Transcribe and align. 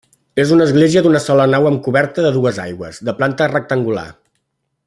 És 0.43 0.53
una 0.53 0.65
església 0.69 1.03
d'una 1.07 1.21
sola 1.25 1.45
nau 1.53 1.69
amb 1.71 1.83
coberta 1.89 2.25
de 2.27 2.33
dues 2.41 2.61
aigües, 2.67 3.05
de 3.11 3.19
planta 3.21 3.53
rectangular. 3.57 4.11